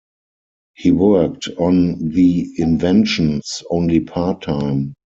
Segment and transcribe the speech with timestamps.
[0.73, 4.95] He worked on the inventions only part-time.